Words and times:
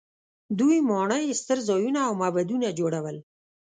دوی 0.59 0.77
ماڼۍ، 0.89 1.25
ستر 1.41 1.57
ځایونه 1.67 1.99
او 2.07 2.13
معبدونه 2.21 2.67
جوړول. 2.79 3.17